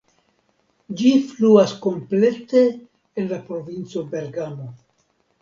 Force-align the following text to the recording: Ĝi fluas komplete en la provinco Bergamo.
Ĝi 1.01 1.11
fluas 1.33 1.73
komplete 1.83 2.65
en 2.71 3.31
la 3.35 3.41
provinco 3.51 4.05
Bergamo. 4.17 4.69